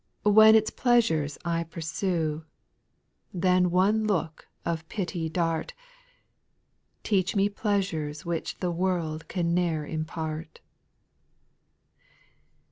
When 0.25 0.55
its 0.55 0.71
pleasures 0.71 1.37
I 1.45 1.63
pursue, 1.63 2.43
Then 3.31 3.69
one 3.69 4.07
look 4.07 4.47
of 4.65 4.89
pity 4.89 5.29
dart,— 5.29 5.73
Teach 7.03 7.35
me 7.35 7.49
pleasures 7.49 8.25
Which 8.25 8.57
the 8.61 8.71
world 8.71 9.27
can 9.27 9.53
ne'er 9.53 9.85
impart. 9.85 10.59